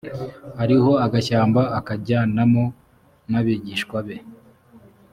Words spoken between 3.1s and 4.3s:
n abigishwa be